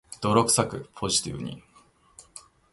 [0.19, 1.61] 泥臭く、ポジティブに